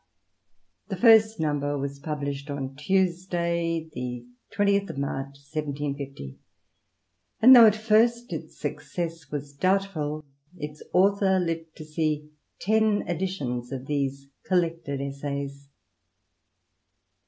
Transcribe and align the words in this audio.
The 0.87 0.95
first 0.97 1.39
number 1.39 1.77
was 1.77 1.99
published 1.99 2.49
on 2.49 2.75
Tuesday, 2.75 3.87
the 3.93 4.25
20th 4.51 4.89
of 4.89 4.97
March 4.97 5.35
1750, 5.53 6.39
and 7.39 7.55
though 7.55 7.67
at 7.67 7.75
first 7.75 8.33
its 8.33 8.57
success 8.59 9.29
was 9.29 9.53
doubtful, 9.53 10.25
its 10.57 10.81
author 10.91 11.37
lived 11.37 11.75
to 11.75 11.85
see 11.85 12.31
ten 12.59 13.03
editions 13.07 13.71
of 13.71 13.85
these 13.85 14.29
collected 14.43 15.01
essa)rs. 15.01 15.67